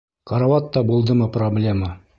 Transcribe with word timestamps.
Карауат 0.31 0.71
та 0.77 0.83
булдымы 0.89 1.31
проблема? 1.37 1.97